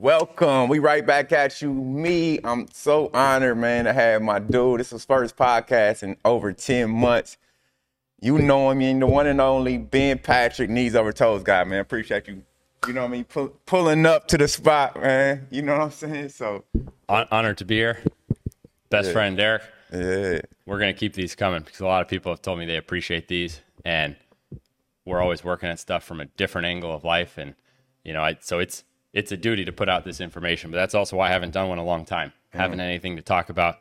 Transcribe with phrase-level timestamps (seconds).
[0.00, 0.68] Welcome.
[0.68, 1.74] We right back at you.
[1.74, 4.78] Me, I'm so honored, man, to have my dude.
[4.78, 7.36] This is first podcast in over 10 months.
[8.20, 11.80] You know him, you the one and only Ben Patrick, knees over toes guy, man.
[11.80, 12.44] Appreciate you,
[12.86, 15.48] you know what I mean, pull, pulling up to the spot, man.
[15.50, 16.28] You know what I'm saying?
[16.28, 16.62] So,
[17.08, 17.98] Hon- honored to be here.
[18.90, 19.12] Best Yeah.
[19.14, 19.62] friend Derek.
[19.92, 20.38] yeah.
[20.64, 23.26] We're gonna keep these coming because a lot of people have told me they appreciate
[23.26, 24.14] these, and
[25.04, 27.56] we're always working at stuff from a different angle of life, and
[28.04, 30.70] you know, I, so it's it's a duty to put out this information.
[30.70, 32.32] But that's also why I haven't done one in a long time.
[32.50, 33.76] Haven't anything to talk about.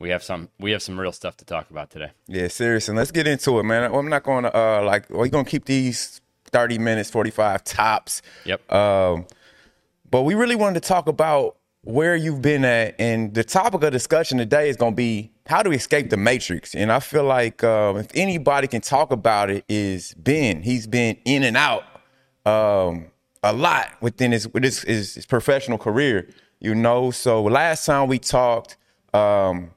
[0.00, 2.10] We have some we have some real stuff to talk about today.
[2.28, 2.94] Yeah, seriously.
[2.94, 3.92] Let's get into it, man.
[3.92, 6.20] I'm not going to, uh, like, we're going to keep these
[6.50, 8.22] 30 minutes, 45 tops.
[8.44, 8.72] Yep.
[8.72, 9.26] Um,
[10.10, 13.92] but we really wanted to talk about where you've been at, and the topic of
[13.92, 16.74] discussion today is going to be how to escape the matrix.
[16.74, 20.62] And I feel like um, if anybody can talk about it, is Ben.
[20.62, 21.84] He's been in and out
[22.44, 23.06] um,
[23.42, 26.28] a lot within his with his, his, his professional career.
[26.60, 28.76] You know, so last time we talked.
[29.14, 29.70] Um,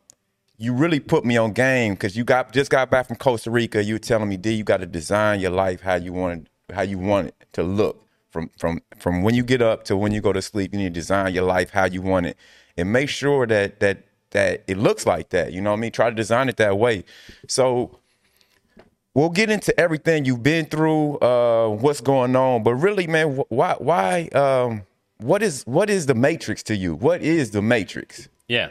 [0.62, 3.84] you really put me on game because you got just got back from Costa Rica.
[3.84, 6.76] You were telling me, D, you got to design your life how you want it,
[6.76, 10.12] how you want it to look from from from when you get up to when
[10.12, 10.73] you go to sleep.
[10.73, 12.38] You need to design your life how you want it,
[12.78, 15.52] and make sure that that that it looks like that.
[15.52, 15.92] You know what I mean?
[15.92, 17.06] Try to design it that way.
[17.48, 18.00] So
[19.14, 23.76] we'll get into everything you've been through, uh, what's going on, but really, man, why
[23.80, 24.84] why um,
[25.18, 26.95] what is what is the matrix to you?
[26.95, 28.28] What is the matrix?
[28.48, 28.70] Yeah.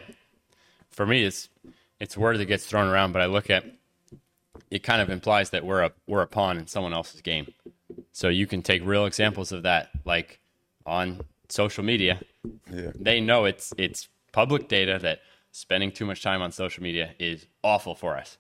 [0.91, 1.49] For me, it's
[1.99, 3.65] it's a word that gets thrown around, but I look at
[4.71, 7.53] it kind of implies that we're a we're a pawn in someone else's game.
[8.13, 10.41] So you can take real examples of that, like
[10.87, 12.21] on social media.
[12.73, 12.93] Yeah.
[12.95, 15.21] They know it's it's public data that
[15.53, 18.39] spending too much time on social media is awful for us.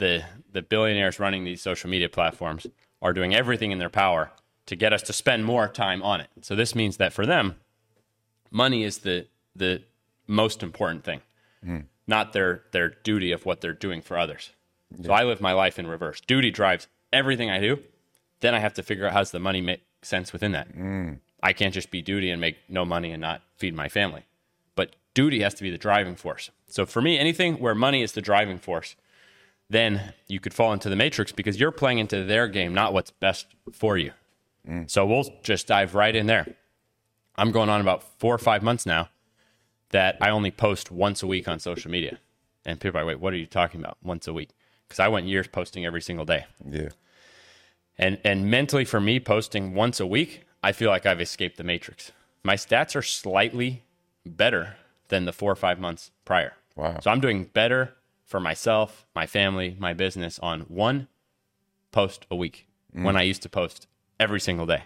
[0.00, 2.66] The the billionaires running these social media platforms
[3.00, 4.32] are doing everything in their power
[4.66, 6.28] to get us to spend more time on it.
[6.42, 7.56] So this means that for them,
[8.50, 9.82] money is the the
[10.26, 11.20] most important thing,
[11.64, 11.84] mm.
[12.06, 14.50] not their their duty of what they're doing for others.
[15.04, 16.20] So I live my life in reverse.
[16.20, 17.78] Duty drives everything I do.
[18.40, 20.76] Then I have to figure out how's the money make sense within that.
[20.76, 21.18] Mm.
[21.42, 24.24] I can't just be duty and make no money and not feed my family.
[24.74, 26.50] But duty has to be the driving force.
[26.66, 28.96] So for me, anything where money is the driving force,
[29.70, 33.12] then you could fall into the matrix because you're playing into their game, not what's
[33.12, 34.12] best for you.
[34.68, 34.90] Mm.
[34.90, 36.46] So we'll just dive right in there.
[37.36, 39.08] I'm going on about four or five months now
[39.90, 42.18] that I only post once a week on social media.
[42.66, 43.96] And people are like, wait, what are you talking about?
[44.02, 44.50] Once a week.
[44.86, 46.46] Because I went years posting every single day.
[46.68, 46.90] Yeah.
[47.96, 51.64] And and mentally for me, posting once a week, I feel like I've escaped the
[51.64, 52.12] matrix.
[52.42, 53.84] My stats are slightly
[54.26, 54.76] better
[55.08, 56.54] than the four or five months prior.
[56.76, 56.98] Wow.
[57.00, 57.94] So I'm doing better
[58.30, 61.08] for myself, my family, my business on one
[61.90, 63.02] post a week mm.
[63.02, 63.88] when I used to post
[64.20, 64.84] every single day.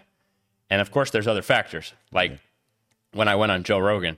[0.67, 1.93] And of course, there's other factors.
[2.11, 2.39] Like
[3.13, 4.17] when I went on Joe Rogan,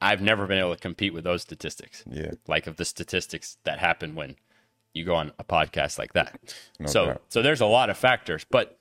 [0.00, 2.02] I've never been able to compete with those statistics.
[2.10, 2.32] Yeah.
[2.48, 4.34] Like of the statistics that happen when
[4.94, 6.36] you go on a podcast like that.
[6.86, 7.22] so doubt.
[7.28, 8.80] so there's a lot of factors, but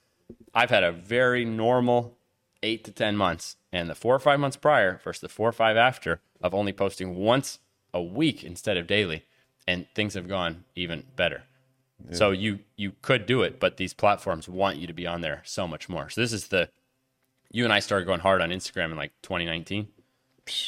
[0.56, 2.18] I've had a very normal
[2.63, 5.53] eight to ten months, and the four or five months prior versus the four or
[5.53, 7.59] five after of only posting once
[7.94, 9.25] a week instead of daily,
[9.67, 11.43] and things have gone even better.
[12.11, 15.41] So you you could do it, but these platforms want you to be on there
[15.45, 16.09] so much more.
[16.09, 16.69] So this is the
[17.51, 19.87] you and I started going hard on Instagram in like 2019.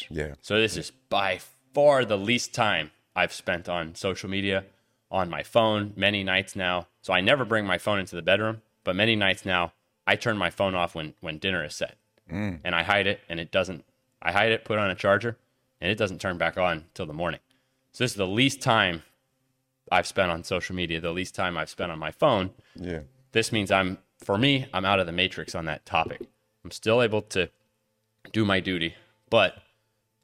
[0.09, 0.33] Yeah.
[0.41, 1.39] So this is by
[1.73, 4.63] far the least time I've spent on social media,
[5.11, 6.87] on my phone, many nights now.
[7.01, 9.73] So I never bring my phone into the bedroom, but many nights now
[10.07, 11.97] I turn my phone off when when dinner is set.
[12.31, 12.59] Mm.
[12.63, 13.83] And I hide it and it doesn't
[14.21, 15.37] I hide it, put it on a charger,
[15.81, 17.41] and it doesn't turn back on till the morning.
[17.97, 19.01] So this is the least time
[19.91, 22.99] I've spent on social media, the least time I've spent on my phone Yeah.
[23.31, 26.21] this means I'm for me, I'm out of the matrix on that topic.
[26.63, 27.49] I'm still able to
[28.31, 28.93] do my duty,
[29.31, 29.55] but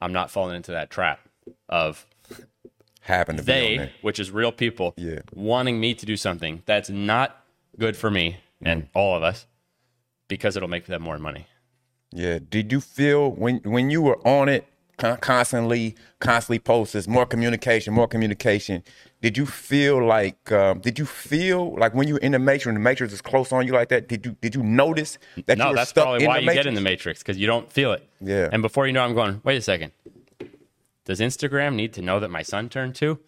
[0.00, 1.18] I'm not falling into that trap
[1.68, 2.06] of
[3.00, 5.22] Happen to they, which is real people, Yeah.
[5.32, 7.44] wanting me to do something that's not
[7.76, 8.88] good for me and mm.
[8.94, 9.46] all of us
[10.28, 11.48] because it'll make them more money.
[12.12, 12.38] Yeah.
[12.38, 14.64] Did you feel when when you were on it
[14.96, 18.82] constantly, constantly posts, more communication, more communication?
[19.20, 20.52] Did you feel like?
[20.52, 23.22] Um, did you feel like when you were in the matrix, when the matrix is
[23.22, 24.08] close on you like that?
[24.08, 26.40] Did you did you notice that you no, were that's stuck probably in why the
[26.42, 26.64] you matrix?
[26.64, 28.06] get in the matrix because you don't feel it.
[28.20, 28.48] Yeah.
[28.52, 29.40] And before you know, I'm going.
[29.44, 29.92] Wait a second.
[31.04, 33.18] Does Instagram need to know that my son turned two?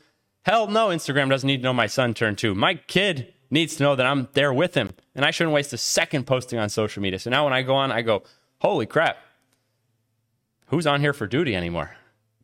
[0.45, 2.55] Hell no, Instagram doesn't need to know my son turned two.
[2.55, 5.79] My kid needs to know that I'm there with him, and I shouldn't waste a
[5.79, 7.19] second posting on social media.
[7.19, 8.23] So now when I go on, I go,
[8.61, 9.19] holy crap,
[10.67, 11.91] who's on here for duty anymore?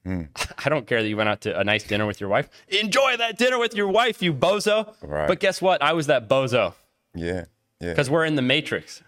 [0.04, 0.22] Hmm.
[0.64, 2.48] I don't care that you went out to a nice dinner with your wife.
[2.68, 4.94] Enjoy that dinner with your wife, you bozo.
[5.02, 5.28] Right.
[5.28, 5.82] But guess what?
[5.82, 6.74] I was that bozo
[7.14, 7.44] Yeah.
[7.80, 7.90] Yeah.
[7.90, 9.02] because we're in the matrix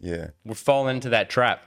[0.00, 0.28] Yeah.
[0.44, 1.62] we're falling into that trap.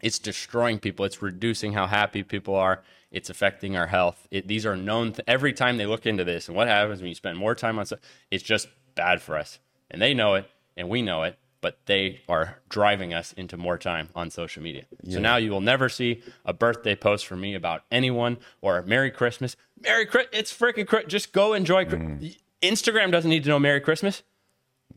[0.00, 1.04] it's destroying people.
[1.06, 2.82] It's reducing how happy people are.
[3.10, 4.26] It's affecting our health.
[4.30, 6.48] It, these are known th- every time they look into this.
[6.48, 8.00] And what happens when you spend more time on stuff?
[8.30, 9.58] It's just bad for us.
[9.90, 13.76] And they know it, and we know it, but they are driving us into more
[13.76, 14.84] time on social media.
[15.10, 19.10] So now you will never see a birthday post from me about anyone or Merry
[19.10, 19.56] Christmas.
[19.82, 20.38] Merry Christmas.
[20.38, 21.10] It's freaking Christmas.
[21.10, 21.86] Just go enjoy.
[21.86, 22.36] Chri- mm.
[22.62, 24.22] Instagram doesn't need to know Merry Christmas.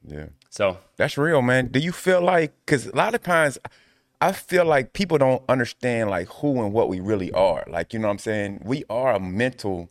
[0.06, 0.28] Yeah.
[0.52, 1.70] So That's real, man.
[1.70, 3.58] Do you feel like because a lot of times
[4.22, 7.64] I feel like people don't understand like who and what we really are.
[7.68, 8.62] Like you know what I'm saying?
[8.64, 9.90] We are a mental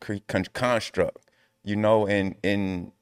[0.00, 1.28] cre- con- construct,
[1.64, 2.92] you know, and and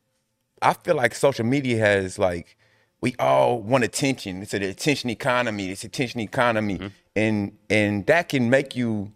[0.62, 2.56] I feel like social media has like
[3.00, 4.42] we all want attention.
[4.42, 5.70] It's an attention economy.
[5.70, 6.86] It's attention economy, Mm-hmm.
[7.16, 9.12] and and that can make you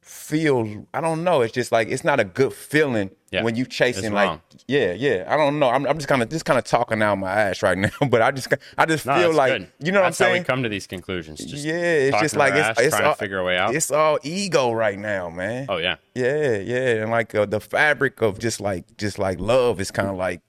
[0.00, 0.86] feel.
[0.92, 1.40] I don't know.
[1.40, 3.42] It's just like it's not a good feeling Yeah.
[3.42, 4.42] when you chasing It's like wrong.
[4.68, 5.24] yeah, yeah.
[5.26, 5.70] I don't know.
[5.70, 8.20] I'm, I'm just kind of just kind of talking out my ass right now, but
[8.20, 9.72] I just I just no, feel like good.
[9.80, 10.42] you know that's what I'm how saying.
[10.42, 11.38] we come to these conclusions.
[11.42, 13.74] Just yeah, it's just like it's, ass, it's trying all, to figure a way out.
[13.74, 15.66] It's all ego right now, man.
[15.70, 19.80] Oh yeah, Yeah, yeah, and like uh, the fabric of just like just like love
[19.80, 20.42] is kind of like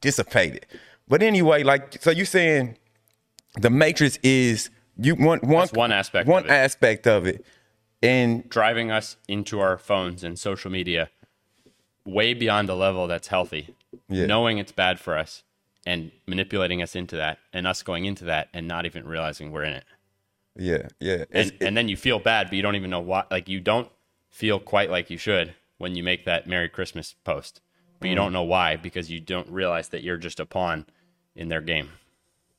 [0.00, 0.66] dissipated.
[1.08, 2.76] But anyway, like so you saying
[3.60, 6.52] the matrix is you one one That's one aspect one of it.
[6.52, 7.44] aspect of it,
[8.02, 11.10] and driving us into our phones and social media
[12.06, 13.74] way beyond a level that's healthy,
[14.08, 14.26] Yeah.
[14.26, 15.42] knowing it's bad for us
[15.86, 19.64] and manipulating us into that and us going into that and not even realizing we're
[19.64, 19.84] in it.
[20.56, 23.24] yeah, yeah, And, It's- and then you feel bad, but you don't even know why.
[23.30, 23.88] Like you don't
[24.30, 27.60] feel quite like you should when you make that Merry Christmas post,
[28.04, 30.84] but you don't know why because you don't realize that you're just a pawn
[31.34, 31.88] in their game.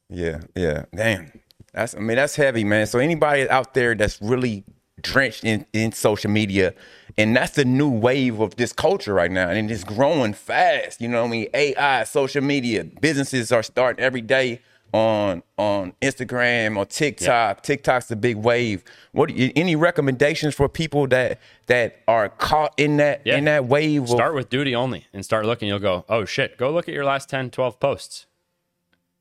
[0.10, 0.86] Yeah, yeah.
[0.96, 1.32] Damn.
[1.72, 2.88] That's I mean, that's heavy, man.
[2.88, 4.64] So anybody out there that's really
[5.04, 6.74] drenched in, in social media,
[7.16, 9.50] and that's the new wave of this culture right now.
[9.50, 11.00] And it's growing fast.
[11.00, 11.48] You know what I mean?
[11.54, 14.62] AI, social media, businesses are starting every day
[14.96, 17.64] on on Instagram or TikTok.
[17.64, 18.82] TikTok's the big wave.
[19.12, 23.38] What any recommendations for people that that are caught in that Yeah.
[23.38, 25.68] in that wave of Start with duty only and start looking.
[25.68, 28.26] You'll go, oh shit, go look at your last 10, 12 posts.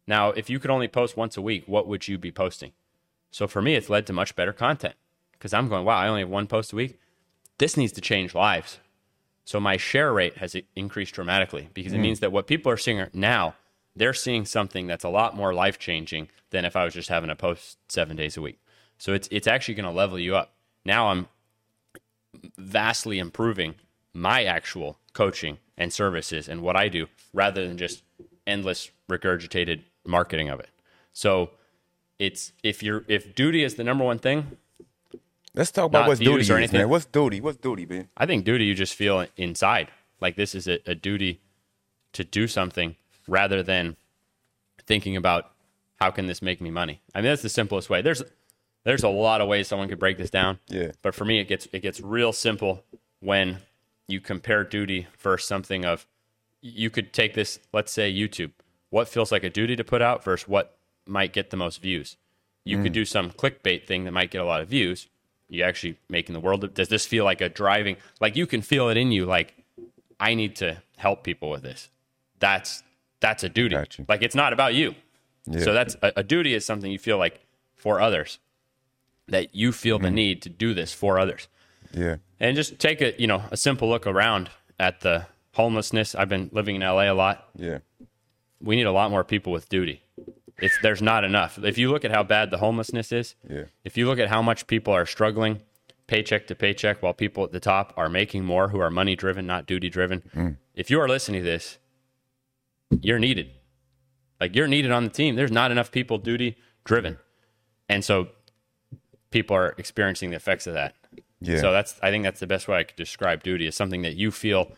[0.07, 2.73] Now, if you could only post once a week, what would you be posting?
[3.33, 4.95] So for me, it's led to much better content
[5.33, 7.01] because I'm going, wow, I only have one post a week.
[7.59, 8.79] This needs to change lives.
[9.45, 12.03] So my share rate has increased dramatically because it mm.
[12.03, 13.55] means that what people are seeing now,
[13.97, 17.31] they're seeing something that's a lot more life changing than if I was just having
[17.31, 18.59] a post seven days a week.
[18.99, 20.55] So it's it's actually going to level you up.
[20.85, 21.29] Now I'm
[22.57, 23.75] vastly improving
[24.13, 28.03] my actual coaching and services and what I do rather than just
[28.47, 30.71] endless regurgitated marketing of it.
[31.13, 31.51] So
[32.19, 34.57] it's if you're if duty is the number one thing,
[35.55, 36.81] Let's talk about what's duty or is, anything.
[36.81, 36.89] man.
[36.89, 37.41] What's duty?
[37.41, 38.09] What's duty, man?
[38.17, 39.89] I think duty you just feel inside.
[40.21, 41.41] Like this is a, a duty
[42.13, 43.97] to do something rather than
[44.87, 45.51] thinking about
[45.97, 47.01] how can this make me money.
[47.15, 48.03] I mean that's the simplest way.
[48.03, 48.23] There's
[48.85, 50.59] there's a lot of ways someone could break this down.
[50.69, 50.93] Yeah.
[51.03, 52.85] But for me it gets it gets real simple
[53.21, 53.59] when
[54.09, 56.07] you compare duty versus something of
[56.61, 58.53] you could take this, let's say YouTube.
[58.91, 62.17] What feels like a duty to put out versus what might get the most views.
[62.65, 62.95] You could mm.
[62.95, 65.09] do some clickbait thing that might get a lot of views.
[65.49, 66.73] You actually making the world.
[66.73, 67.97] Does this feel like a driving?
[68.21, 69.27] Like you can feel it in you.
[69.27, 69.55] Like
[70.19, 71.91] I need to help people with this.
[72.39, 72.83] That's
[73.27, 73.75] that's a duty.
[73.77, 74.05] Gotcha.
[74.09, 74.95] Like it's not about you.
[75.47, 75.61] Yeah.
[75.61, 77.41] So that's a, a duty is something you feel like
[77.75, 78.39] for others.
[79.29, 80.05] That you feel Mm-hmm.
[80.05, 81.49] the need to do this for others
[81.95, 82.17] Yeah.
[82.39, 86.15] and just take a you know a simple look around at the homelessness.
[86.15, 87.49] I've been living in LA a lot.
[87.57, 87.79] Yeah.
[88.61, 90.03] We need a lot more people with duty.
[90.59, 91.59] It's there's not enough.
[91.63, 93.65] If you look at how bad the homelessness is, Yeah.
[93.85, 95.63] if you look at how much people are struggling
[96.07, 99.47] paycheck to paycheck while people at the top are making more who are money driven,
[99.47, 100.19] not duty driven.
[100.75, 101.79] If you are listening to this,
[103.03, 103.51] you're needed.
[104.41, 105.37] Like you're needed on the team.
[105.37, 107.19] There's not enough people duty driven.
[107.89, 108.29] And so
[109.31, 110.95] people are experiencing the effects of that.
[111.41, 111.61] Yeah.
[111.61, 114.17] So that's I think that's the best way I could describe duty is something that
[114.17, 114.73] you feel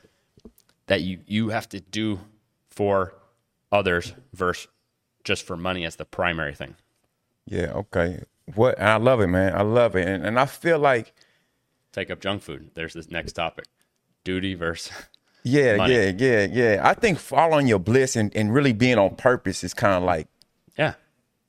[0.86, 2.20] that you you have to do
[2.70, 3.14] for
[3.70, 4.68] others versus
[5.24, 6.76] just for money as the primary thing.
[7.46, 8.22] Yeah, okay.
[8.54, 9.54] What I love it, man.
[9.54, 10.06] I love it.
[10.06, 11.12] And and I feel like
[11.96, 12.72] Take up junk food.
[12.74, 13.64] There's this next topic.
[14.22, 14.92] Duty versus
[15.46, 15.94] yeah, Money.
[15.94, 16.80] yeah, yeah, yeah.
[16.84, 20.26] I think following your bliss and, and really being on purpose is kind of like
[20.76, 20.94] yeah.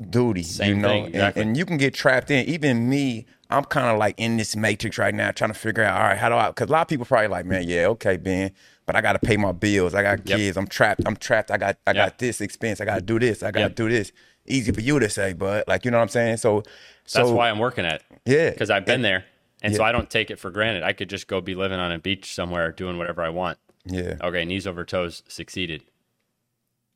[0.10, 0.88] duty, Same you know.
[0.90, 1.42] thing, And- exactly.
[1.42, 2.46] and, you can get trapped in.
[2.48, 6.00] Even me, I'm kind of like in this matrix right now, trying to figure out,
[6.00, 6.48] all right, how do I?
[6.50, 8.52] Because a lot of people probably like, man, yeah, okay, Ben,
[8.86, 9.94] but I got to pay my bills.
[9.96, 10.38] I got Yep.
[10.38, 10.58] kids.
[10.58, 11.02] I'm trapped.
[11.06, 11.50] I'm trapped.
[11.52, 12.06] I got I Yeah.
[12.06, 12.80] got this expense.
[12.82, 13.42] I got to do this.
[13.44, 13.76] I got to Yep.
[13.76, 14.12] do this.
[14.46, 16.38] Easy for you to say, but like you know what I'm saying.
[16.38, 16.64] So
[17.06, 18.04] so That's why I'm working at it.
[18.26, 18.50] Yeah.
[18.52, 19.26] Because I've been there.
[19.64, 20.84] And so I don't take it for granted.
[20.84, 23.58] I could just go be living on a beach somewhere doing whatever I want.
[23.88, 25.84] Yeah, Okay, knees over toes succeeded.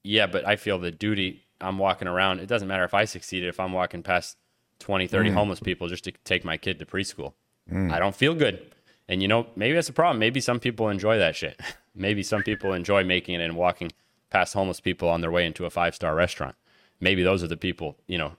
[0.03, 2.39] Yeah, but I feel the duty I'm walking around.
[2.39, 4.37] It doesn't matter if I succeeded if I'm walking past
[4.79, 5.33] 20, 30 mm.
[5.33, 7.33] homeless people just to take my kid to preschool.
[7.71, 7.91] Mm.
[7.91, 8.65] I don't feel good.
[9.07, 10.19] And you know, maybe that's a problem.
[10.19, 11.59] Maybe some people enjoy that shit.
[11.95, 13.91] maybe some people enjoy making it and walking
[14.29, 16.55] past homeless people on their way into a five star restaurant.
[16.99, 18.33] Maybe those are the people, you know,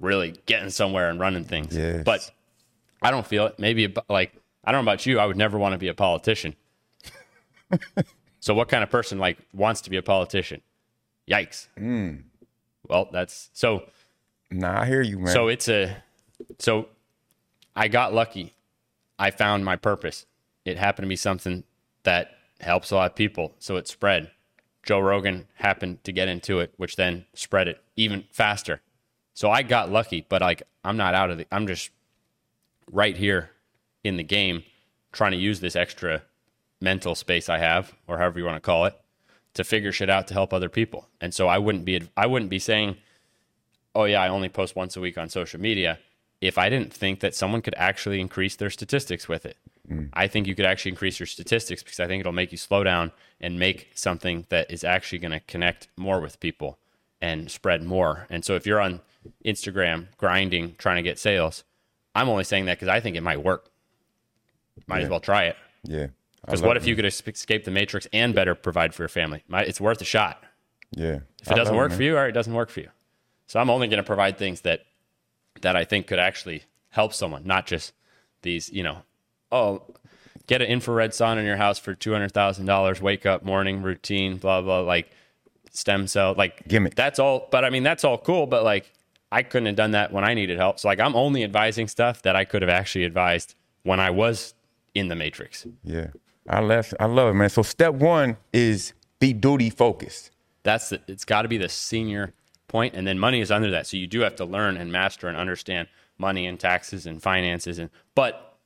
[0.00, 1.76] really getting somewhere and running things.
[1.76, 2.02] Yes.
[2.04, 2.30] But
[3.02, 3.58] I don't feel it.
[3.58, 4.32] Maybe like
[4.64, 5.18] I don't know about you.
[5.18, 6.56] I would never want to be a politician.
[8.40, 10.60] So what kind of person like wants to be a politician?
[11.28, 11.68] Yikes.
[11.76, 12.16] Hmm.
[12.88, 13.84] Well, that's so.
[14.50, 15.32] Nah, I hear you, man.
[15.32, 15.96] So it's a.
[16.58, 16.88] So
[17.74, 18.54] I got lucky.
[19.18, 20.26] I found my purpose.
[20.64, 21.64] It happened to be something
[22.02, 23.54] that helps a lot of people.
[23.58, 24.30] So it spread.
[24.84, 28.80] Joe Rogan happened to get into it, which then spread it even faster.
[29.34, 31.46] So I got lucky, but like I'm not out of the.
[31.50, 31.90] I'm just
[32.90, 33.50] right here
[34.04, 34.62] in the game,
[35.12, 36.22] trying to use this extra
[36.80, 38.94] mental space I have, or however you want to call it,
[39.54, 41.08] to figure shit out to help other people.
[41.20, 42.08] And so I wouldn't be.
[42.16, 42.96] I wouldn't be saying,
[43.94, 45.98] "Oh yeah, I only post once a week on social media."
[46.40, 49.56] If I didn't think that someone could actually increase their statistics with it,
[49.90, 50.10] mm.
[50.12, 52.84] I think you could actually increase your statistics because I think it'll make you slow
[52.84, 56.78] down and make something that is actually going to connect more with people
[57.22, 58.26] and spread more.
[58.28, 59.00] And so if you're on
[59.46, 61.64] Instagram grinding, trying to get sales,
[62.14, 63.70] I'm only saying that because I think it might work.
[64.86, 65.56] Might as well try it.
[65.84, 66.08] yeah.
[66.46, 69.42] Because what it, if you could escape the matrix and better provide for your family?
[69.48, 70.42] Might- It's worth a shot.
[70.92, 71.18] Yeah.
[71.42, 72.88] If it doesn't work for you, all right, it doesn't work for you.
[73.48, 74.80] So I'm only going to provide things that
[75.62, 77.92] that I think could actually help someone, not just
[78.42, 78.98] these, you know,
[79.50, 79.82] oh,
[80.46, 83.82] get an infrared sauna in your house for two hundred thousand dollars, wake up morning
[83.82, 85.10] routine, blah blah, like
[85.72, 86.94] stem cell, like Gimmick.
[86.94, 87.48] That's all.
[87.50, 88.46] But I mean, that's all cool.
[88.46, 88.92] But like,
[89.32, 90.78] I couldn't have done that when I needed help.
[90.78, 94.54] So like, I'm only advising stuff that I could have actually advised when I was
[94.94, 95.66] in the matrix.
[95.84, 96.08] Yeah.
[96.48, 96.94] I left.
[97.00, 97.48] I love it, man.
[97.48, 100.30] So step one is be duty focused.
[100.62, 102.32] That's the, it's got to be the senior
[102.68, 103.86] point, and then money is under that.
[103.86, 105.88] So you do have to learn and master and understand
[106.18, 108.58] money and taxes and finances, and but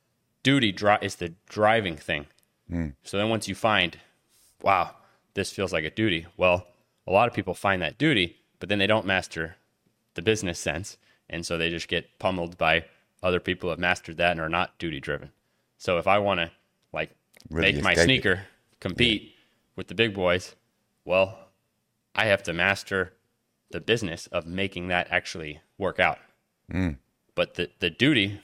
[0.43, 2.25] duty dri- is the driving thing.
[2.69, 2.89] Hmm.
[3.03, 3.97] So then once you find,
[4.61, 4.95] wow,
[5.33, 6.25] this feels like a duty.
[6.37, 6.67] Well,
[7.07, 9.55] a lot of people find that duty, but then they don't master
[10.13, 10.97] the business sense,
[11.29, 12.85] and so they just get pummeled by
[13.23, 15.31] other people who have mastered that and are not duty driven.
[15.77, 16.51] So if I want to
[16.93, 17.11] like
[17.49, 18.05] Really make my escape it.
[18.05, 18.41] sneaker
[18.79, 19.33] compete
[19.75, 20.55] with the big boys,
[21.05, 21.37] well,
[22.13, 23.13] I have to master
[23.71, 26.19] the business of making that actually work out.
[26.71, 26.97] Mm.
[27.35, 28.41] But the, the duty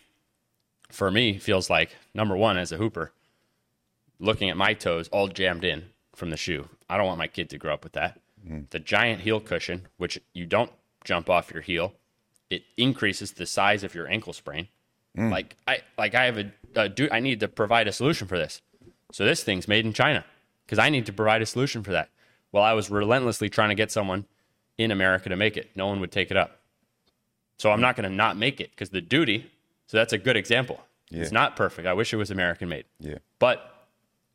[0.90, 3.12] for me feels like number one as a hooper,
[4.20, 5.86] looking at my toes all jammed in
[6.16, 6.70] from the shoe.
[6.90, 8.20] I don't want my kid to grow up with that.
[8.48, 8.70] Mm.
[8.70, 10.72] The giant heel cushion, which you don't
[11.04, 11.94] jump off your heel,
[12.50, 14.70] it increases the size of your ankle sprain.
[15.18, 15.32] Mm.
[15.32, 18.38] Like I like I have a, a do I need to provide a solution for
[18.38, 18.62] this.
[19.12, 20.26] So this thing's made in China
[20.66, 22.10] because I need to provide a solution for that.
[22.52, 24.26] Well, I was relentlessly trying to get someone
[24.78, 25.72] in America to make it.
[25.76, 26.60] No one would take it up.
[27.58, 29.52] So I'm not going to not make it because the duty.
[29.88, 30.82] So that's a good example.
[31.10, 31.22] Yeah.
[31.22, 31.88] It's not perfect.
[31.88, 32.86] I wish it was American made.
[33.00, 33.18] Yeah.
[33.40, 33.88] But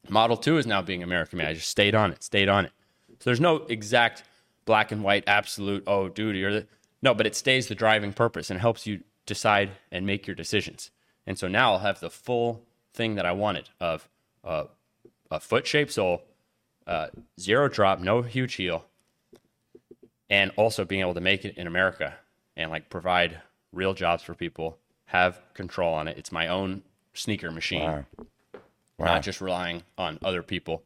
[0.09, 1.47] Model 2 is now being American made.
[1.47, 2.73] I just stayed on it, stayed on it.
[3.21, 4.25] So there's no exact
[4.65, 6.67] black and white absolute, oh, duty or the,
[7.03, 10.91] no, but it stays the driving purpose and helps you decide and make your decisions.
[11.27, 12.63] And so now I'll have the full
[12.95, 14.09] thing that I wanted of
[14.45, 14.65] uh,
[15.31, 16.23] a foot shaped sole,
[16.87, 17.09] uh,
[17.39, 18.85] zero drop, no huge heel,
[20.31, 22.15] and also being able to make it in America
[22.57, 23.41] and like provide
[23.73, 26.19] real jobs for people, have control on it.
[26.19, 26.83] It's my own
[27.15, 28.05] sneaker machine Wow.
[28.99, 29.07] Wow.
[29.07, 30.83] not just relying on other people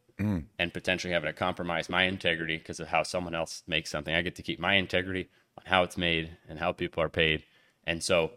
[0.58, 4.14] and potentially having to compromise my integrity because of how someone else makes something.
[4.14, 7.42] I get to keep my integrity on how it's made and how people are paid.
[7.84, 8.30] And so,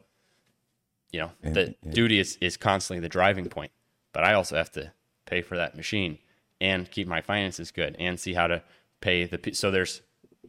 [1.12, 3.72] you know, the duty is, is constantly the driving point,
[4.12, 4.92] but I also have to
[5.30, 6.18] pay for that machine
[6.60, 8.62] and keep my finances good and see how to
[9.02, 10.02] pay the, so there's,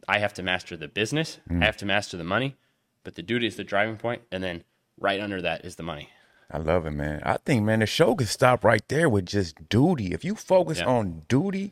[0.07, 1.39] I have to master the business.
[1.49, 2.55] I have to master the money,
[3.03, 4.63] but the duty is the driving point, And then
[4.99, 6.09] right under that is the money.
[6.53, 7.21] I love it, man.
[7.23, 10.11] I think, man, the show could stop right there with just duty.
[10.13, 10.85] If you focus Yeah.
[10.87, 11.71] on duty,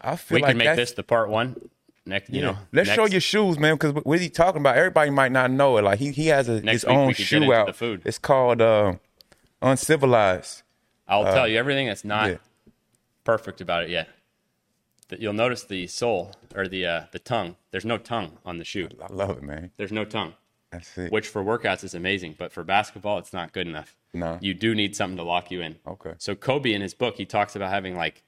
[0.00, 1.56] I feel we like we can make this the part one
[2.06, 5.32] next, you know, Let's show your shoes, man, because what he talking about, everybody might
[5.32, 5.82] not know it.
[5.82, 7.66] Like he he has a, his own shoe out.
[7.66, 8.02] the food.
[8.04, 8.94] It's called uh,
[9.62, 10.62] Uncivilized.
[11.06, 12.36] I'll tell you everything that's not yeah.
[13.24, 14.08] perfect about it yet.
[15.08, 17.56] That you'll notice the sole or the uh, the tongue.
[17.70, 18.88] There's no tongue on the shoe.
[19.02, 19.70] I love it, man.
[19.76, 20.32] There's no tongue,
[20.70, 21.12] That's it.
[21.12, 23.96] which for workouts is amazing, but for basketball it's not good enough.
[24.14, 24.38] No.
[24.40, 25.76] You do need something to lock you in.
[25.86, 26.14] Okay.
[26.18, 28.22] So Kobe in his book he talks about having like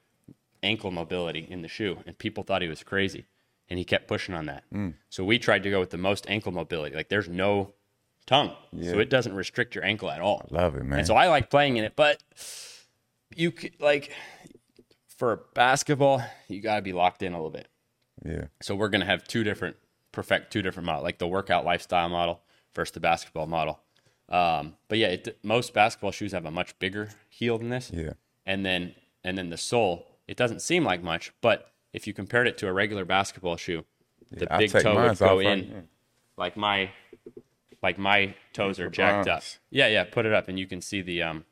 [0.61, 3.25] ankle mobility in the shoe, and people thought he was crazy,
[3.69, 4.63] and he kept pushing on that.
[4.71, 4.93] Mm.
[5.09, 6.95] So we tried to go with the most ankle mobility.
[6.95, 7.73] Like there's no
[8.27, 8.51] tongue,
[8.83, 10.45] so it doesn't restrict your ankle at all.
[10.51, 10.99] love it, man.
[10.99, 12.21] And so I like playing in it, but
[13.35, 14.11] you like
[15.07, 17.67] for basketball, you got to be locked in a little bit.
[18.23, 18.45] yeah.
[18.61, 19.77] So we're going to have two different
[20.11, 22.41] perfect two different models, like the workout lifestyle model
[22.75, 23.79] versus the basketball model.
[24.29, 27.89] Um, but yeah, it, most basketball shoes have a much bigger heel than this.
[27.93, 28.13] Yeah.
[28.45, 28.93] And then
[29.23, 32.67] and then the sole, it doesn't seem like much, but if you compared it to
[32.67, 33.85] a regular basketball shoe,
[34.29, 35.83] the I'll big toe would go in right
[36.37, 36.91] like my
[37.83, 39.43] like my toes are jacked up.
[39.69, 41.45] Yeah, yeah, put it up and you can see the um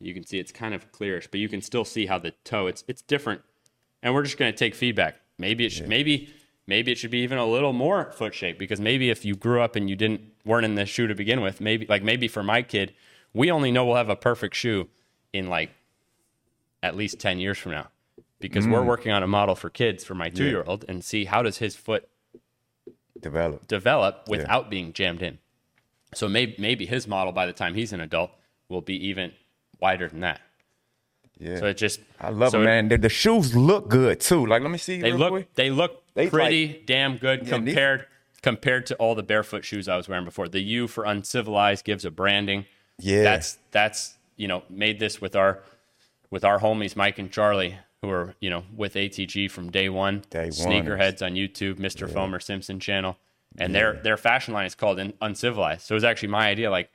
[0.00, 2.66] you can see it's kind of clearish, but you can still see how the toe
[2.66, 3.42] it's it's different.
[4.02, 5.16] And we're just going to take feedback.
[5.38, 6.28] Maybe it should maybe
[6.66, 9.60] maybe it should be even a little more foot shape because maybe if you grew
[9.62, 12.42] up and you didn't weren't in the shoe to begin with, maybe like maybe for
[12.42, 12.92] my kid,
[13.32, 14.88] we only know we'll have a perfect shoe
[15.32, 15.70] in like
[16.82, 17.88] at least 10 years from now
[18.40, 18.72] because Mm.
[18.72, 21.74] we're working on a model for kids for my 2-year-old and see how does his
[21.74, 22.06] foot
[23.18, 23.66] Develop.
[23.66, 25.38] develop without being jammed in.
[26.16, 28.30] So maybe maybe his model by the time he's an adult
[28.68, 29.32] will be even
[29.80, 30.40] wider than that.
[31.38, 31.58] Yeah.
[31.58, 32.88] So it just I love so it, man.
[32.88, 34.46] The, the shoes look good too.
[34.46, 35.00] Like, let me see.
[35.00, 35.54] They look quick.
[35.54, 38.06] they look They pretty damn good Yeah, these- compared
[38.42, 40.48] compared to all the barefoot shoes I was wearing before.
[40.48, 42.66] The U for uncivilized gives a branding.
[42.98, 43.22] Yeah.
[43.22, 45.62] That's that's you know made this with our
[46.30, 50.22] with our homies Mike and Charlie who are you know with ATG from day one.
[50.30, 50.52] Day one.
[50.52, 52.08] Sneakerheads on YouTube, Mr.
[52.08, 53.16] Foamer Simpson channel,
[53.58, 55.82] and their their fashion line is called Uncivilized.
[55.82, 56.70] So it was actually my idea.
[56.70, 56.90] Like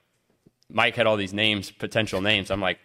[0.70, 2.52] Mike had all these names, potential names.
[2.52, 2.80] I'm like,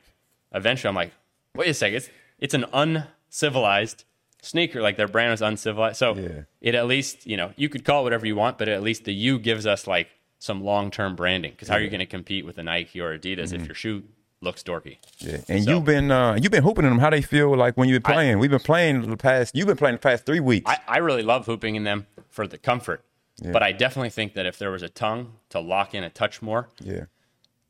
[0.53, 1.13] eventually, I'm like,
[1.55, 4.05] wait a second, it's it's an uncivilized
[4.43, 4.83] sneaker.
[4.83, 5.97] Like their brand was uncivilized.
[5.97, 6.43] So Yeah.
[6.61, 9.05] it at least you know you could call it whatever you want, but at least
[9.05, 11.53] the U gives us like some long term branding.
[11.53, 13.61] Because how are you going to compete with a Nike or Adidas Mm-hmm.
[13.63, 14.03] if your shoe
[14.41, 14.99] looks dorky?
[15.19, 15.39] Yeah.
[15.49, 16.99] And So- you've been uh you've been hooping in them.
[17.01, 18.39] How they feel like when you've been playing?
[18.39, 19.55] We've been playing the past.
[19.57, 20.71] You've been playing the past three weeks.
[20.71, 23.05] I, I really love hooping in them for the comfort.
[23.43, 26.41] But I definitely think that if there was a tongue to lock in a touch
[26.41, 27.07] more, yeah.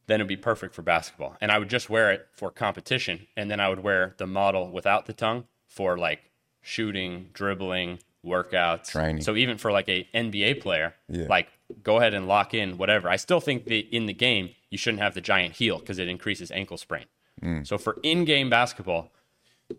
[0.06, 1.37] then it'd be perfect for basketball.
[1.40, 4.71] And I would just wear it for competition, and then I would wear the model
[4.71, 6.30] without the tongue for like
[6.61, 9.23] shooting, dribbling, workouts, Training.
[9.23, 11.26] So even for like a NBA player, Yeah.
[11.28, 11.49] like
[11.83, 13.09] go ahead and lock in whatever.
[13.09, 16.09] I still think that in the game you shouldn't have the giant heel because it
[16.09, 17.04] increases ankle sprain.
[17.42, 17.66] Mm.
[17.66, 19.12] So for in-game basketball,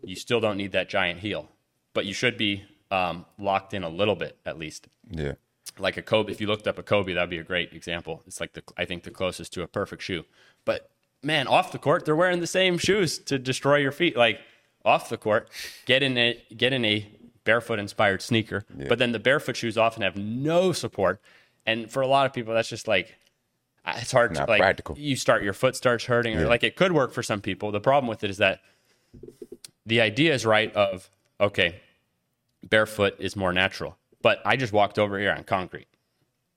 [0.03, 1.49] you still don't need that giant heel,
[1.93, 5.33] but you should be um, locked in a little bit at least Yeah.
[5.77, 6.31] Like a Kobe.
[6.31, 8.21] If you looked up a Kobe, that'd be a great example.
[8.25, 10.25] It's like the I think the closest to a perfect shoe.
[10.63, 10.89] But
[11.23, 14.15] man, off the court, they're wearing the same shoes to destroy your feet.
[14.15, 14.39] Like
[14.83, 15.49] off the court,
[15.85, 17.07] get in a get in a
[17.43, 18.65] barefoot inspired sneaker.
[18.69, 21.21] But then the barefoot shoes often have no support,
[21.65, 23.15] and for a lot of people, that's just like
[23.87, 24.61] it's hard Not to like.
[24.61, 24.97] practical.
[24.97, 27.71] You start your foot starts hurting, or like it could work for some people.
[27.71, 28.61] The problem with it is that
[29.85, 31.81] the idea is right of okay
[32.67, 35.87] barefoot is more natural but i just walked over here on concrete.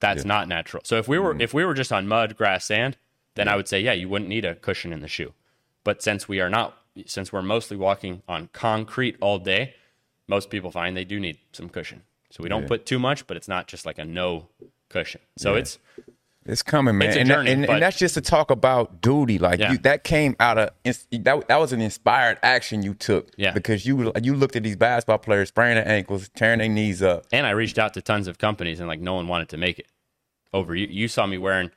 [0.00, 0.82] That's not natural.
[0.86, 1.42] So if we were mm.
[1.42, 2.96] if we were just on mud grass sand
[3.34, 5.34] then i would say yeah you wouldn't need a cushion in the shoe.
[5.84, 9.74] But since we are not since we're mostly walking on concrete all day
[10.26, 12.04] most people find they do need some cushion.
[12.30, 14.48] So we don't put too much but it's not just like a no
[14.88, 15.20] cushion.
[15.36, 15.78] So it's
[16.48, 17.08] It's coming, man.
[17.08, 19.38] It's and, journey, and, and that's just to talk about duty.
[19.38, 19.72] Like Yeah.
[19.72, 21.44] you, that came out of that.
[21.48, 23.30] That was an inspired action you took.
[23.36, 23.52] Yeah.
[23.52, 27.26] Because you you looked at these basketball players spraining their ankles, tearing their knees up.
[27.32, 29.78] and I reached out to tons of companies and like no one wanted to make
[29.78, 29.86] it
[30.54, 30.74] over.
[30.74, 31.70] You, you saw me wearing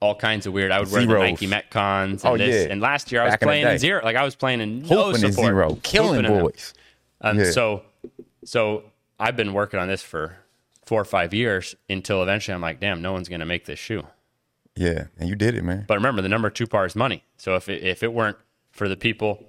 [0.00, 0.72] all kinds of weird.
[0.72, 1.22] I would wear Zeros.
[1.22, 2.66] the Nike Metcons and Oh, this.
[2.66, 2.72] yeah.
[2.72, 4.02] and last year I was Back playing in zero.
[4.04, 6.74] Like I was playing in no Hooping in support, zero, killing hooping boys.
[7.20, 7.50] Um, Yeah.
[7.52, 7.82] So,
[8.44, 8.82] so
[9.20, 10.36] I've been working on this for
[10.90, 14.04] four or five years until eventually I'm like, damn, no one's gonna make this shoe.
[14.74, 15.84] Yeah, and you did it, man.
[15.86, 17.22] But remember, the number two part is money.
[17.36, 18.36] So if it, if it weren't
[18.72, 19.44] for the people,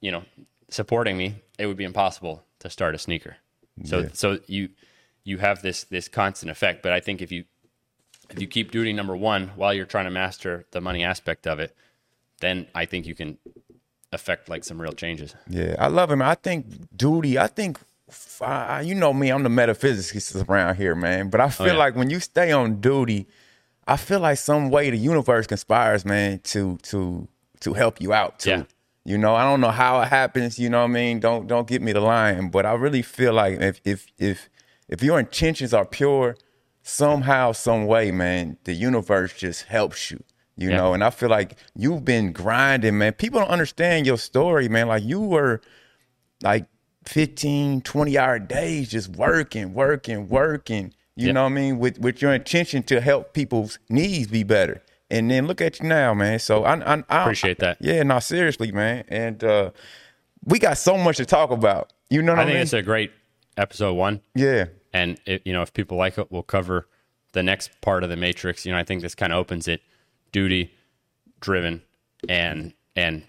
[0.00, 0.24] you know,
[0.70, 3.36] supporting me, it would be impossible to start a sneaker.
[3.84, 4.08] So Yeah.
[4.12, 4.70] so you
[5.22, 6.82] you have this this constant effect.
[6.82, 7.44] But I think if you
[8.28, 11.60] if you keep duty number one while you're trying to master the money aspect of
[11.60, 11.76] it,
[12.40, 13.38] then I think you can
[14.10, 15.36] affect like some real changes.
[15.48, 16.22] Yeah, I love him.
[16.22, 16.66] I think
[16.96, 17.38] duty.
[17.38, 17.78] I think
[18.40, 19.30] I- you know me.
[19.30, 21.28] I'm the metaphysicist around here, man.
[21.30, 21.72] But I oh, feel yeah.
[21.74, 23.26] like when you stay on duty,
[23.86, 27.28] I feel like some way the universe conspires, man, to to
[27.60, 28.50] to help you out too.
[28.50, 28.64] Yeah.
[29.04, 30.58] You know, I don't know how it happens.
[30.58, 31.18] You know what I mean?
[31.20, 34.48] Don't don't get me the line, but I really feel like if if if
[34.88, 36.36] if your intentions are pure,
[36.82, 40.22] somehow, some way, man, the universe just helps you.
[40.56, 40.76] You Yeah.
[40.76, 43.14] know, and I feel like you've been grinding, man.
[43.14, 44.86] People don't understand your story, man.
[44.88, 45.60] Like you were
[46.42, 46.66] like
[47.04, 50.92] 15, 20 hour days just working, working, working.
[51.16, 51.32] You Yeah.
[51.32, 51.78] know what I mean?
[51.78, 54.82] With with your intention to help people's needs be better.
[55.10, 56.38] And then look at you now, man.
[56.38, 57.76] So I, I, I Appreciate that.
[57.80, 59.04] Yeah, no, seriously, man.
[59.08, 59.70] And uh
[60.44, 61.92] we got so much to talk about.
[62.10, 62.62] You know what I, I think mean?
[62.62, 63.12] it's a great
[63.56, 64.20] episode one.
[64.34, 64.66] yeah.
[64.94, 66.88] and it, you know if people like it we'll cover
[67.32, 69.80] the next part of the matrix you know i think this kind of opens it
[70.32, 70.72] duty
[71.40, 71.82] driven
[72.30, 73.24] and and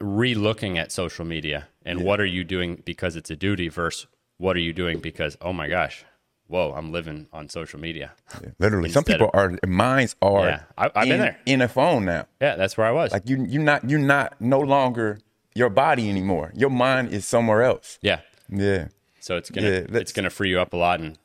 [0.00, 4.06] re-looking at social media and what are you doing because it's a duty versus
[4.38, 6.04] what are you doing because oh my gosh
[6.48, 8.12] whoa, I'm living on social media.
[8.58, 11.38] Literally, some people are their minds are Yeah, I- I've been in, there.
[11.46, 12.26] in a phone now.
[12.42, 13.10] Yeah, that's where I was.
[13.10, 15.18] Like you, you're not, you're not no longer
[15.54, 16.52] your body anymore.
[16.54, 17.98] Your mind is somewhere else.
[18.02, 18.20] yeah.
[18.50, 18.88] Yeah,
[19.20, 21.16] So it's gonna Yeah, it's gonna free you up a lot, and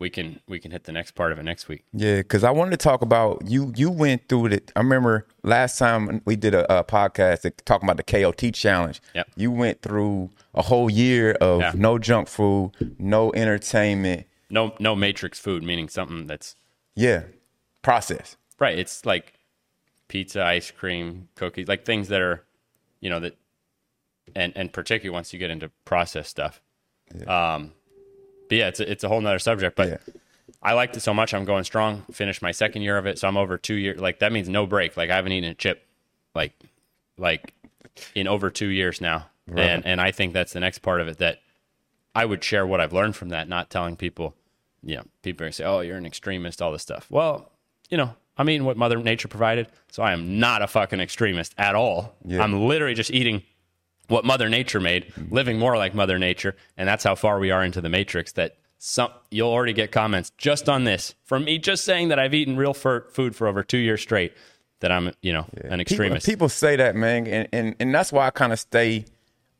[0.00, 1.84] we can we can hit the next part of it next week.
[1.92, 2.16] yeah.
[2.16, 3.72] Because I wanted to talk about you.
[3.76, 4.72] You went through it.
[4.74, 9.00] I remember last time we did a, a podcast talking about the KOT challenge.
[9.14, 9.28] Yep.
[9.36, 11.72] You went through a whole year of Yeah.
[11.76, 14.26] no junk food, no entertainment.
[14.48, 16.56] No no matrix food, meaning something that's
[16.96, 17.24] Yeah,
[17.82, 18.36] process.
[18.58, 18.76] right.
[18.78, 19.34] It's like
[20.08, 22.42] pizza, ice cream, cookies, like things that are,
[23.00, 23.36] you know that,
[24.34, 26.60] and and particularly once you get into processed stuff.
[27.26, 27.72] Um,
[28.50, 29.76] but yeah, it's a, it's a whole nother subject.
[29.76, 29.96] But Yeah.
[30.62, 31.32] I liked it so much.
[31.32, 32.02] I'm going strong.
[32.12, 33.98] Finished my second year of it, so I'm over two years.
[33.98, 34.94] Like that means no break.
[34.96, 35.86] Like I haven't eaten a chip,
[36.34, 36.52] like
[37.16, 37.54] like
[38.14, 39.26] in over two years now.
[39.56, 41.38] And and I think that's the next part of it that
[42.14, 44.34] I would share what I've learned from that, not telling people,
[44.82, 47.06] you know, people are say, Oh, you're an extremist, all this stuff.
[47.10, 47.50] Well,
[47.88, 51.54] you know, I'm eating what Mother Nature provided, so I am not a fucking extremist
[51.56, 52.14] at all.
[52.30, 53.42] I'm literally just eating
[54.10, 57.64] what Mother Nature made, living more like Mother Nature, and that's how far we are
[57.64, 58.32] into the matrix.
[58.32, 62.34] That some you'll already get comments just on this from me just saying that I've
[62.34, 64.32] eaten real food for over two years straight.
[64.80, 66.26] That I'm, you know, an People, extremist.
[66.26, 69.04] people say that, man, and, and and that's why I kind of stay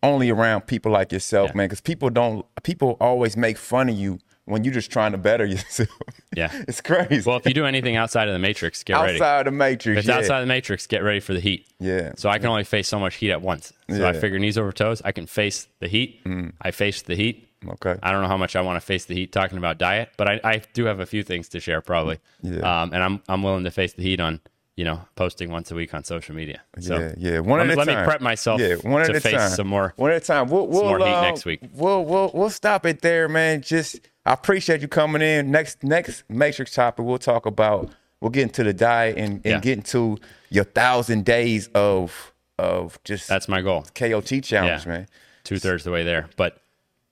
[0.02, 1.56] only around people like yourself, Yeah.
[1.56, 2.46] man, because people don't.
[2.62, 4.18] People always make fun of you
[4.50, 5.88] when you're just trying to better yourself.
[6.36, 6.50] Yeah.
[6.68, 7.22] it's crazy.
[7.28, 9.14] well, if you do anything outside of the matrix, get ready.
[9.14, 10.18] outside the matrix, If it's yeah.
[10.18, 11.66] outside the matrix, get ready for the heat.
[11.78, 12.12] Yeah.
[12.16, 13.72] So I can only face so much heat at once.
[13.88, 15.00] So I figure knees over toes.
[15.04, 16.20] I can face the heat.
[16.60, 17.48] I face the heat.
[17.68, 17.96] Okay.
[18.02, 20.28] I don't know how much I want to face the heat talking about diet, but
[20.28, 22.18] I, I do have a few things to share probably.
[22.42, 22.60] Yeah.
[22.82, 24.40] Um, and I'm I'm willing to face the heat on
[24.80, 26.62] you know posting once a week on social media.
[26.80, 27.38] So yeah, yeah.
[27.40, 27.98] One let, at me, a let time.
[28.02, 29.50] me prep myself Yeah, one to at a face time.
[29.50, 29.92] some more.
[29.96, 30.48] One at a time.
[30.48, 31.60] We'll, we'll more heat uh, next week.
[31.74, 33.60] We'll we'll we'll stop it there, man.
[33.60, 35.50] Just I appreciate you coming in.
[35.50, 37.90] Next next Matrix topic, we'll talk about.
[38.22, 39.60] We'll get into the diet and, and Yeah.
[39.60, 40.16] get into
[40.50, 43.84] your thousand days of of just That's my goal.
[43.94, 44.92] KOT challenge, Yeah.
[44.92, 45.06] man.
[45.44, 46.60] Two thirds the way there, but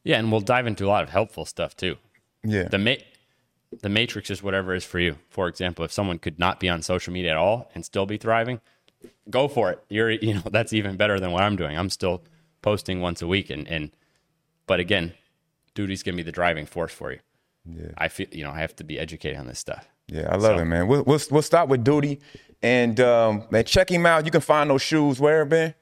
[0.05, 1.97] yeah, and we'll dive into a lot of helpful stuff too.
[2.45, 2.69] Yeah.
[2.69, 3.03] the ma-
[3.81, 5.17] the matrix is whatever is for you.
[5.29, 8.17] For example, if someone could not be on social media at all and still be
[8.17, 8.61] thriving,
[9.31, 9.85] go for it.
[9.89, 11.77] You're you know that's even better than what I'm doing.
[11.77, 12.23] I'm still
[12.63, 13.91] posting once a week and and
[14.67, 15.15] but again,
[15.75, 17.21] duty's gonna be the driving force for you.
[17.65, 17.91] Yeah.
[17.99, 19.89] I feel you know I have to be educated on this stuff.
[20.09, 20.89] Yeah, I love it, man.
[20.89, 22.21] We'll, we'll we'll start with duty,
[22.63, 24.25] and um, man, check him out.
[24.25, 25.75] You can find those shoes where, Ben?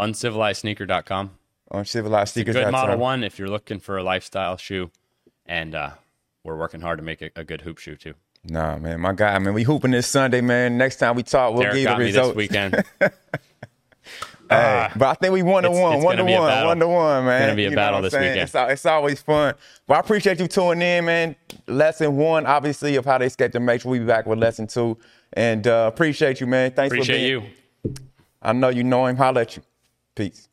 [0.00, 1.30] Uncivilized.sneaker.com.
[1.70, 2.56] On civilized sneakers.
[2.56, 4.90] Good model one if you're looking for a lifestyle shoe,
[5.46, 5.90] and uh,
[6.44, 8.14] we're working hard to make a, a good hoop shoe too.
[8.46, 10.76] Nah, man, my guy, I mean, We hooping this Sunday, man.
[10.76, 12.36] Next time we talk, we'll Derek give the results.
[12.36, 12.84] weekend.
[14.50, 16.78] Hey, but I think we one to one, one to gonna be a one, one
[16.80, 17.40] to one, man.
[17.40, 18.32] It's gonna be a You battle this saying?
[18.32, 18.42] weekend.
[18.42, 19.54] It's, it's always fun.
[19.86, 21.36] But I appreciate you tuning in, man.
[21.66, 23.86] Lesson one, obviously, of how to escape the matrix.
[23.86, 24.98] We'll be back with lesson two,
[25.32, 26.72] and uh, appreciate you, man.
[26.72, 27.52] Thanks for Appreciate being.
[27.86, 27.94] you.
[28.42, 29.16] I know you know him.
[29.16, 29.62] Holla at you.
[30.14, 30.48] Peace.